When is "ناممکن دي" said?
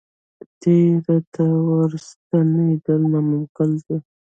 3.11-3.97